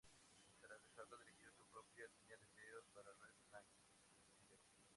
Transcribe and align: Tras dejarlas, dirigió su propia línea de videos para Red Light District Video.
Tras 0.61 0.81
dejarlas, 0.81 1.19
dirigió 1.19 1.51
su 1.51 1.63
propia 1.71 2.07
línea 2.07 2.35
de 2.35 2.47
videos 2.59 2.87
para 2.91 3.13
Red 3.21 3.35
Light 3.53 3.67
District 3.85 4.33
Video. 4.39 4.57